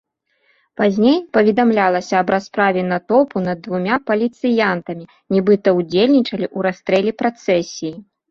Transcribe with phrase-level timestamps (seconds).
[0.79, 5.05] Пазней паведамлялася аб расправе натоўпу над двума паліцыянтамі,
[5.37, 7.93] нібыта ўдзельнічалі ў расстрэле працэсіі.